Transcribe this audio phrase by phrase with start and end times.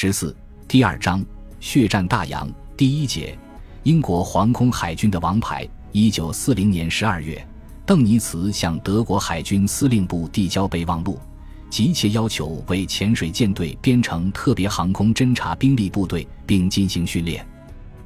[0.00, 0.32] 十四
[0.68, 1.26] 第二章
[1.58, 3.36] 血战大洋第一节
[3.82, 5.68] 英国皇空海军的王牌。
[5.90, 7.44] 一九四零年十二月，
[7.84, 11.18] 邓尼茨向德国海军司令部递交备忘录，
[11.68, 17.44] 急切要求为潜水舰队编成特别航空侦察兵力部队，并进行训练。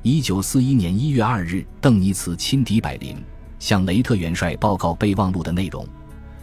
[0.01, 3.19] 一九四一年一月二日，邓尼茨亲抵柏林，
[3.59, 5.87] 向雷特元帅报告备忘录的内容。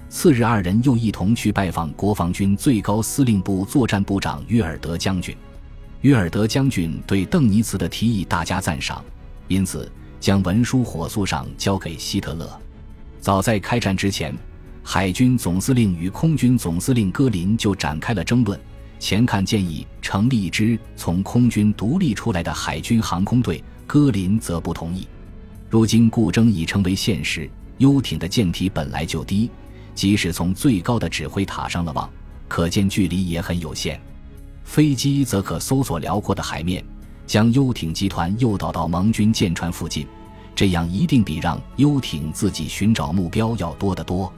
[0.10, 5.38] 次日，二人又一同去拜访国防军最高司令部作战部长约尔德将军。
[6.02, 9.05] 约尔德将军对邓尼茨的提议大加赞赏，
[9.48, 12.59] 因此将文书火速上交给希特勒。
[13.22, 14.36] 早在开战之前，
[14.84, 18.59] 海军总司令与空军总司令戈林就展开了争论。
[18.98, 25.08] 前看建议成立一支从空军独立出来的海军航空队，戈林则不同意。
[25.70, 27.48] 如今故争已成为现实，
[27.78, 29.52] 游艇的舰体本来就低。
[29.99, 32.09] 即使从最高的指挥塔上了望，
[32.48, 33.99] 可见距离也很有限。
[34.63, 36.81] 飞机则可搜索辽阔的海面，
[37.27, 40.08] 将游艇集团诱导到盟军舰船附近，
[40.55, 44.31] 这样一定比让游艇自己寻找目标要多得多。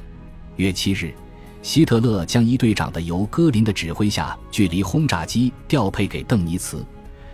[0.56, 1.14] 月七日，
[1.62, 6.84] 希特勒将一队长的由戈林的指挥下距离轰炸机调配给邓尼茨，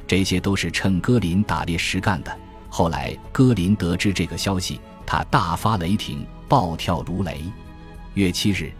[0.05, 2.38] 这些都是趁戈林打猎时干的。
[2.67, 7.42] 后来戈林得知这个消息，他大发雷霆，暴跳如雷。
[8.18, 8.72] 月七日，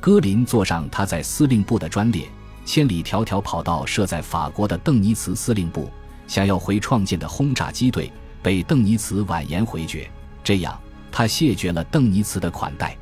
[0.00, 2.26] 戈林坐上他在司令部的专列，
[2.64, 5.90] 千里迢迢跑到设在法国的邓尼茨司令部，
[6.26, 8.10] 想要回创建的轰炸机队，
[8.42, 10.08] 被邓尼茨婉言回绝。
[10.42, 10.80] 这样，
[11.12, 12.96] 他谢绝了邓尼茨的款待，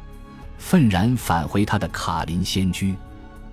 [0.59, 2.93] 愤然返回他的卡林仙居。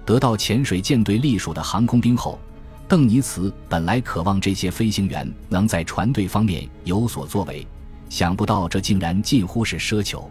[0.03, 2.39] 得到潜水舰队隶属的航空兵后，
[2.88, 7.67] 邓尼茨本来渴望这些飞行员能在船队方面有所作为，
[8.09, 10.28] 想不到这竟然近乎是奢求。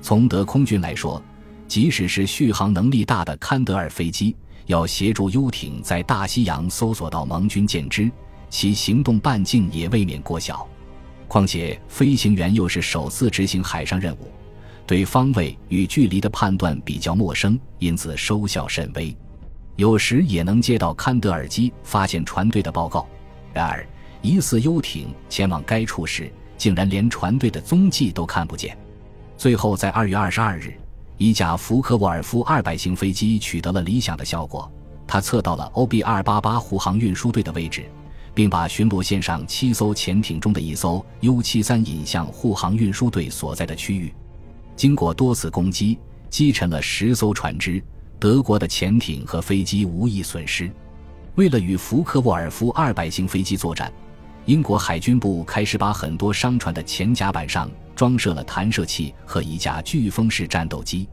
[0.00, 1.22] 从德空军来说，
[1.72, 8.10] 即使是续航能力大的堪德尔飞机，要协助游艇在大西洋搜索到盟军舰只，
[8.50, 10.68] 其行动半径也未免过小。
[11.26, 14.30] 况且飞行员又是首次执行海上任务，
[14.86, 19.16] 对方位与距离的判断比较陌生，因此收效甚微。
[19.76, 23.08] 有时也能接到堪德尔机发现船队的报告，
[23.54, 23.88] 然而
[24.20, 28.76] 疑似游艇前往该处时，竟然连船队的踪迹都看不见。
[29.38, 30.70] 最后在二月二十二日。
[31.22, 34.68] 一架福克沃尔夫二百型飞机取得了理想的效果，
[35.06, 37.84] 它测到了 OB 二八八护航运输队的位置，
[38.34, 44.12] 并把巡逻线上七艘潜艇中的一艘 U 七三引向护航运输队所在的区域。
[44.74, 45.96] 经过多次攻击，
[46.28, 47.80] 击沉了十艘船只，
[48.18, 50.68] 德国的潜艇和飞机无一损失。
[51.36, 53.92] 为了与福克沃尔夫二百型飞机作战，
[54.46, 57.70] 英国海军部开始把很多商船的前甲板上。
[57.94, 61.08] 装设了弹射器和一架飓风式战斗机，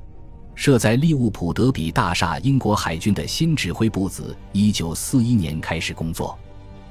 [0.55, 2.39] 设在利物浦德比大厦。
[2.39, 6.37] 英国海军的新指挥部子，一九四一年开始工作。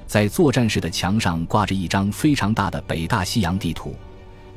[0.07, 3.95] 在作战室的墙上挂着一张非常大的北大西洋地图，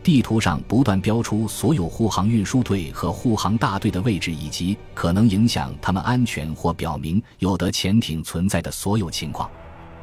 [0.01, 9.51] 地图上不断标出所有护航运输队和护航大队的位置，以及可能影响他们安全或表明有的潜艇存在的所有情况。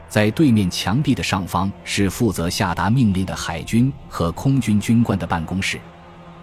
[0.09, 5.79] 在对面墙壁的上方是负责下达命令的海军和空军军官的办公室。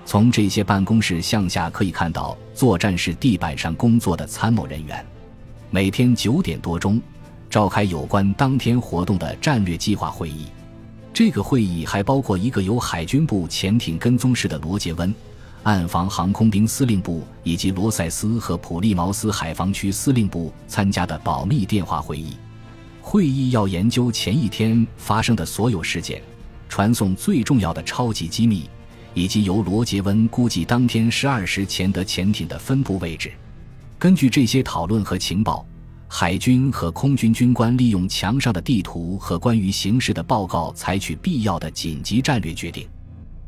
[0.06, 5.04] 从这些办公室向下可以看到作战室地板上工作的参谋人员。
[5.72, 7.02] 每天九点多钟，
[7.50, 10.46] 召开有关当天活动的战略计划会议。
[11.12, 15.12] 这个会议还包括一个由海军部潜艇跟踪室的罗杰温、
[15.64, 22.38] 岸防航空兵司令部以及罗塞斯和普利茅斯海防区司令部参加的保密电话会议。
[23.08, 26.20] 会议要研究前一天发生的所有事件，
[26.68, 28.68] 传送最重要的超级机密，
[29.14, 33.32] 以及由罗杰温估计当天十二时前的潜艇的分布位置。
[34.00, 35.64] 根据这些讨论和情报，
[36.08, 42.88] 海军和空军军官利用墙上的地图和关于形势的报告，采取必要的紧急战略决定，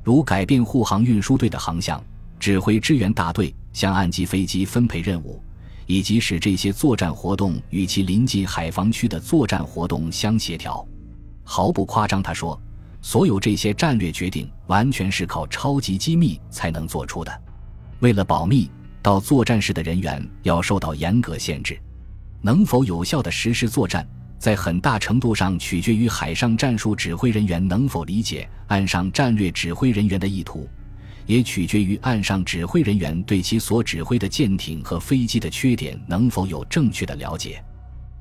[0.04, 2.02] 如改变护航运输队的航向、
[2.40, 5.42] 指挥支援大队、向岸基飞机分配任务。
[5.88, 10.86] 以及使这些作战活动与其临近海防区的作战活动相协调，
[11.44, 12.62] 毫不夸张，他说，
[13.02, 17.42] 所有这些战略决定完全是靠超级机密才能做出的。
[18.02, 18.70] 为了保密，
[19.02, 21.80] 到作战室的人员要受到严格限制。
[22.42, 24.08] 能否有效地实施作战，
[24.38, 30.70] 在很大程度上取决于海上战术指挥人员能否理解岸上战略指挥人员的意图。
[31.28, 37.64] 也取决于岸上指挥人员对其所指挥的舰艇和飞机的缺点能否有正确的了解。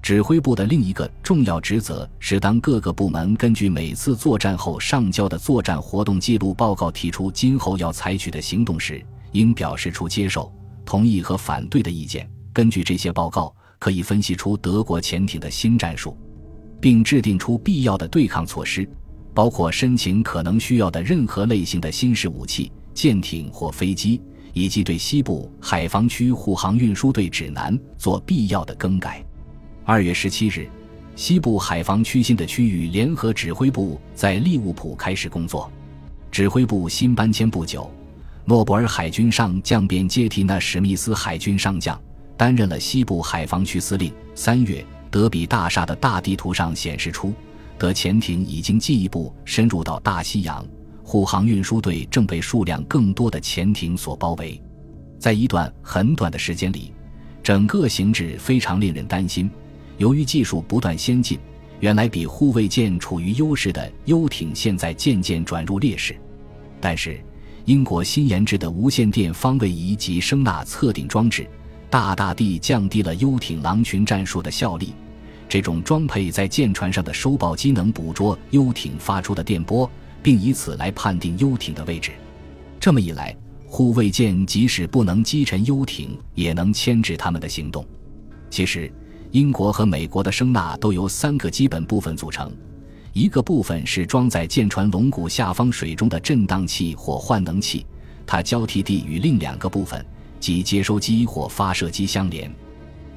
[0.02, 10.52] 指挥部的另一个重要职责是，当各个部门根据每次作战后上交的作战活动记录报告提出今后要采取的行动时，应表示出接受、
[10.84, 12.28] 同意和反对的意见。
[12.52, 16.16] 根据这些报告，可以分析出德国潜艇的新战术。
[16.78, 18.88] 并制定出必要的对抗措施，
[19.34, 24.20] 包括申请可能需要的任何类型的新式武器、舰艇或飞机，
[24.54, 29.22] 以及对西部海防区护航运输队指南做必要的更改。
[29.84, 30.66] 二月十七日，
[31.14, 35.70] 西部海防区新的区域联合指挥部在利物浦开始工作。
[36.30, 37.90] 指挥部新搬迁不久，
[38.46, 42.00] 诺布尔海军上将便接替那史密斯海军上将，
[42.34, 44.10] 担任了西部海防区司令。
[44.34, 44.82] 三月。
[45.08, 47.32] 德比大厦的大地图上显示出，
[47.78, 50.66] 德潜艇已经进一步深入到大西洋，
[51.06, 54.60] 护航运输队正被数量更多的潜艇所包围。
[55.20, 56.92] 在一段很短的时间里，
[57.44, 59.48] 整个形势非常令人担心。
[59.98, 61.38] 由于技术不断先进，
[61.78, 66.16] 原来比护卫舰处于优势的游艇现在渐渐转入劣势。
[66.80, 67.20] 但是，
[67.66, 71.48] 英国新研制的无线电方位仪及声纳测定装置。
[71.88, 74.92] 大大地降低了游艇狼群战术的效力。
[75.48, 79.88] 这种装配在舰船上的收报机能捕捉游艇发出的电波，
[80.22, 82.12] 并以此来判定游艇的位置。
[82.78, 83.36] 这么一来，
[83.66, 87.84] 护卫舰即使不能击沉游艇，也能牵制他们的行动。
[88.48, 88.92] 其实，
[89.32, 92.52] 英国和美国的声呐都由三个基本部分组成：
[93.12, 97.84] 一个部分是装在舰船龙骨下方水中的震荡器或换能器，
[98.24, 100.04] 它交替地与另两个部分。
[100.38, 102.54] 即接收机或发射机相连，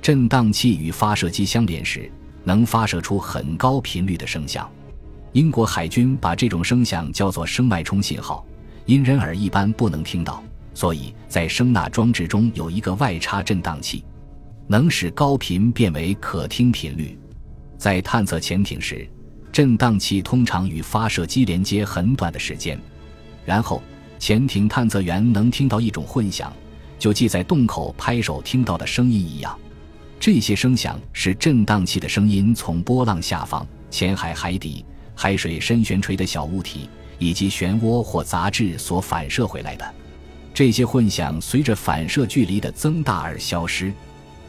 [0.02, 2.10] 振荡器与发射机相连时，
[2.46, 4.68] 能发射出很高频率的声响。
[5.34, 8.46] 英国海军把这种声响叫做声脉冲信号，
[8.86, 10.44] 因人耳一般不能听到，
[10.74, 14.04] 所以在声纳装置中有一个外插振荡器，
[14.68, 17.18] 能使高频变为可听频率。
[17.78, 19.08] 在探测潜艇时，
[19.52, 22.80] 振荡器通常与发射机连接很短的时间，
[23.46, 23.82] 然后
[24.18, 26.52] 潜艇探测员能听到一种混响。
[26.98, 29.58] 就既在洞口拍手听到的声音一样，
[30.20, 34.84] 这些声响是振荡器的声音从波浪下方、浅海海底、
[35.22, 39.94] 海水深悬垂的小物体以及漩涡或杂质所反射回来的。
[40.54, 43.92] 这些混响随着反射距离的增大而消失。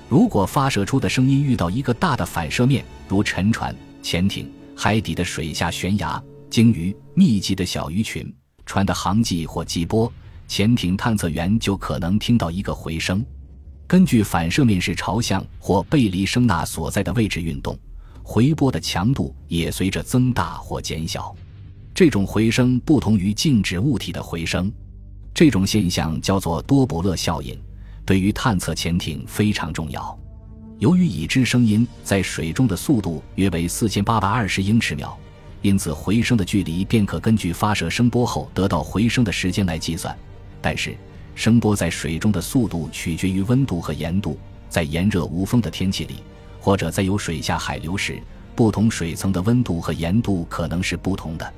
[0.08, 8.32] 如果发射出的声音遇到一个大的反射面，如沉船、潜艇、海底的水下悬崖、鲸鱼、密集的小鱼群、
[8.64, 10.12] 船的航迹或激波。
[10.46, 13.26] 潜艇探测员就可能听到一个回声，
[13.88, 17.76] 根据反射面是朝向或背离声纳所在的位置运动，
[18.32, 21.34] 回波的强度也随着增大或减小。
[21.92, 24.70] 这种回声不同于静止物体的回声，
[25.34, 27.60] 这种现象叫做多伯勒效应，
[28.06, 30.16] 对于探测潜艇非常重要。
[30.78, 35.18] 由于已知声音在水中的速度约为四千八百二十英尺秒，
[35.60, 40.16] 因此回声的距离便可根据发射声波后得到回声的时间来计算。
[40.62, 40.96] 但是，
[41.34, 44.38] 声波在水中的速度取决于温度和盐度。
[44.68, 46.22] 在炎热无风的天气里，
[46.60, 48.20] 或者在有水下海流时，
[48.54, 51.54] 不同水层的温度和盐度可能是不同的。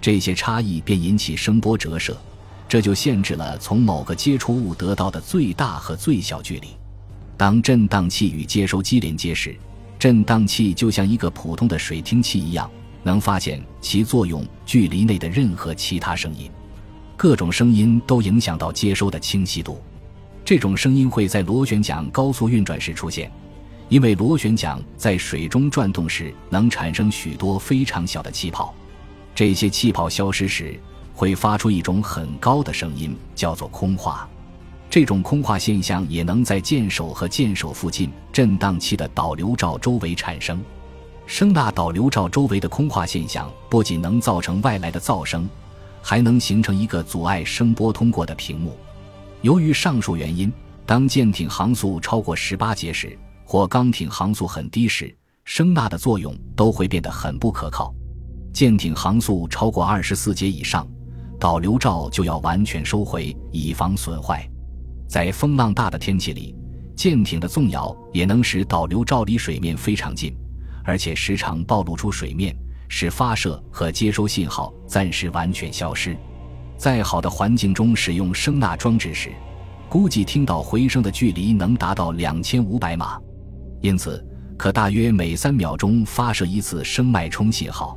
[0.00, 2.16] 这些差异便引起声波折射，
[2.68, 6.68] 这就限制了从某个接触物得到的最大和最小距离。
[7.36, 9.54] 当振荡器与接收机连接时，
[9.98, 12.70] 振荡器就像一个普通的水听器一样，
[13.02, 16.50] 能发现其作用距离内的任何其他声音。
[17.16, 19.80] 各种声音都影响到接收的清晰度。
[20.44, 23.30] 这种声音会在螺旋桨高速运转时出现，
[23.88, 28.74] 因为螺旋桨在水中转动时能产生许多非常小的气泡。
[29.34, 30.78] 这些气泡消失时，
[31.14, 34.28] 会发出一种很高的声音，叫做空化。
[34.90, 40.60] 这种空化现象也能在舰首和舰首附近振荡器的导流罩周围产生。
[41.26, 45.48] 声呐导流罩周围的空化现象不仅能造成外来的噪声。
[46.00, 48.78] 还能形成一个阻碍声波通过的屏幕。
[49.42, 50.50] 由于上述原因，
[50.86, 53.18] 当舰艇航速超过十八节时，
[53.50, 57.94] 或钢艇航速很低时，声纳的作用都会变得很不可靠。
[58.52, 60.86] 舰艇航速超过二十四节以上，
[61.40, 64.46] 导流罩就要完全收回，以防损坏。
[65.08, 66.54] 在风浪大的天气里，
[66.94, 70.36] 舰艇的纵摇也能使导流罩离水面非常近，
[70.84, 72.54] 而且时常暴露出水面。
[72.90, 76.14] 使发射和接收信号暂时完全消失。
[76.76, 79.32] 在好的环境中使用声纳装置时，
[79.88, 83.18] 估计听到回声的距离能达到两千五百码，
[83.80, 84.24] 因此
[84.56, 87.96] 可大约每三秒钟发射一次声脉冲信号。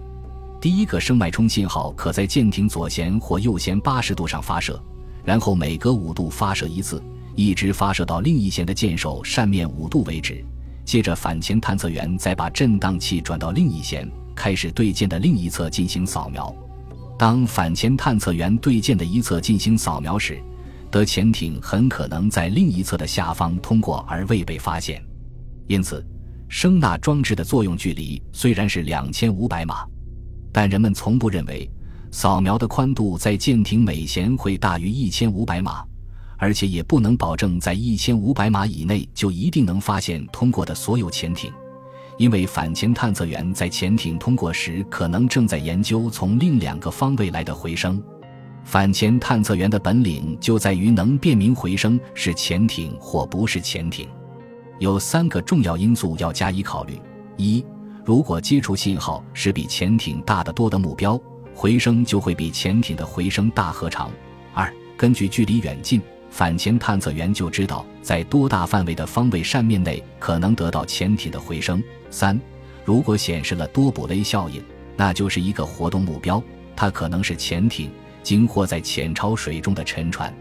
[0.60, 4.82] 第一个声脉冲信号可在舰艇左舷或右舷八十度上发射，
[5.24, 7.02] 然后每隔五度发射一次，
[7.36, 10.44] 一直发射到另一舷的舰首扇面五度为止。
[10.86, 14.08] 接着，反潜探测员再把振荡器转到另一舷。
[14.34, 16.56] 开始对舰的另一侧进行扫描。
[17.18, 20.42] 当反潜探测员对舰的一侧进行扫描时，
[20.90, 25.04] 德潜艇很可能在另一侧的下方通过而未被发现。
[25.72, 26.06] 因此，
[26.50, 29.86] 声纳装置的作用距离虽然是两千五百码，
[30.52, 31.72] 但人们从不认为
[32.12, 35.82] 扫描的宽度在舰艇每舷会大于一千五百码，
[36.36, 41.50] 而且也不能保证在一千五百码以内就一定能发现通过的所有潜艇，
[42.18, 48.04] 因为反潜探测员在潜艇通过时可能正在研究从另两个方位来的回声。
[48.66, 54.10] 反潜探测员的本领就在于能辨明回声是潜艇或不是潜艇。
[54.82, 57.00] 有三个重要因素要加以考虑：
[57.38, 57.64] 一，
[58.04, 61.22] 如果接触信号是比潜艇大得多的目标，
[61.54, 64.10] 回声就会比潜艇的回声大和长；
[64.56, 72.42] 二，根据距离远近，反潜探测员就知道在多大范围的方位扇面内可能得到潜艇的回声；三，
[72.84, 74.64] 如果显示了多卜雷效应，
[74.98, 76.42] 那就是一个活动目标，
[76.76, 77.92] 它可能是潜艇，
[78.24, 80.36] 经或在浅潮水中的沉船。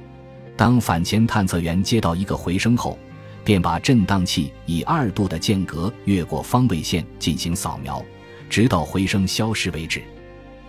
[0.57, 2.99] 当反潜探测员接到一个回声后，
[3.45, 8.05] 便把振荡器以二度的间隔越过方位线进行扫描，
[8.49, 10.03] 直到回声消失为止，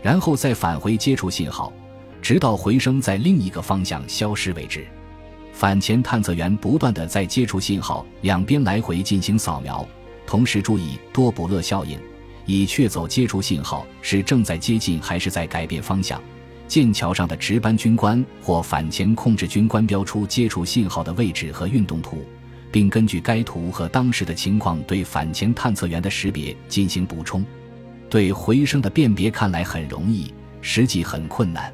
[0.01, 1.72] 然后再返回接触信号，
[2.22, 4.86] 直到回声在另一个方向消失为止。
[5.54, 9.88] 反潜探测员不断的在接触信号两边来回进行扫描，
[10.25, 12.00] 同时注意多普勒效应，
[12.46, 16.20] 以确走接触信号是正在接近还是在改变方向。
[16.68, 22.25] 剑桥上的值班军官或反潜控制军官标出接触信号的位置和运动图。
[22.72, 27.46] 并根据该图和当时的情况对反潜探测员的识别进行补充。
[28.10, 31.74] 对回声的辨别看来很容易，实际很困难。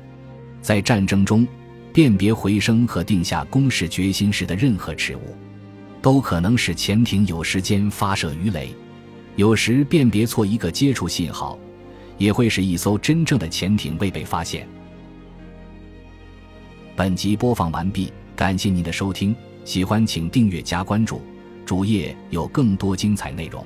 [0.62, 1.48] 在战争中，
[1.94, 5.36] 辨别回声和定下攻势决心时的任何事物，
[6.02, 8.70] 都可能使潜艇有时间发射鱼雷。
[9.36, 11.58] 有时辨别错一个接触信号，
[12.18, 14.68] 也会使一艘真正的潜艇未被发现。
[16.96, 19.36] 本集播放完毕，感谢您的收听。
[19.68, 21.22] 喜欢请订阅加关注，
[21.66, 23.62] 主页有更多精彩内容。